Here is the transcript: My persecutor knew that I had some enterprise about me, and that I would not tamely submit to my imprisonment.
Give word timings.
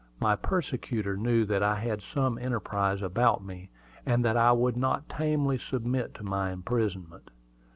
My 0.19 0.35
persecutor 0.35 1.15
knew 1.15 1.45
that 1.45 1.61
I 1.61 1.75
had 1.75 2.01
some 2.01 2.39
enterprise 2.39 3.03
about 3.03 3.45
me, 3.45 3.69
and 4.03 4.25
that 4.25 4.35
I 4.35 4.51
would 4.51 4.75
not 4.75 5.07
tamely 5.07 5.59
submit 5.59 6.15
to 6.15 6.23
my 6.23 6.51
imprisonment. 6.51 7.29